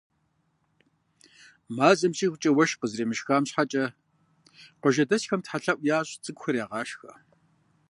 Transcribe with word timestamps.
Мазэм 1.75 2.13
щӏигъукӏэ 2.17 2.51
уэшх 2.53 2.77
къызэремышхам 2.79 3.43
щхьэкӏэ, 3.47 3.85
къуажэдэсхэм 4.81 5.41
Тхьэлъэӏу 5.43 5.87
ящӏ, 5.97 6.11
цӏыкӏухэр 6.23 6.55
ягъашхьэ. 6.63 7.11